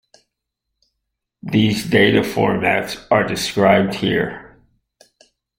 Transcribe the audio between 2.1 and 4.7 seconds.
formats are described here.